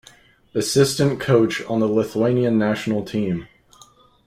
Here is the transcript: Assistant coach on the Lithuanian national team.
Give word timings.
Assistant 0.55 1.19
coach 1.19 1.61
on 1.65 1.79
the 1.79 1.85
Lithuanian 1.85 2.57
national 2.57 3.05
team. 3.05 3.47